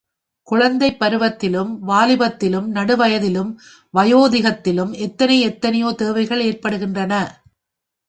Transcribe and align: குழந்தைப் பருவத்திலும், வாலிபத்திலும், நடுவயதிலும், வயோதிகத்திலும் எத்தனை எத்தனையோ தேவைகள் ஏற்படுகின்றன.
குழந்தைப் 0.43 0.97
பருவத்திலும், 0.99 1.77
வாலிபத்திலும், 1.87 2.67
நடுவயதிலும், 2.73 3.55
வயோதிகத்திலும் 3.93 4.91
எத்தனை 4.97 5.39
எத்தனையோ 5.39 5.93
தேவைகள் 5.97 6.41
ஏற்படுகின்றன. 6.41 7.41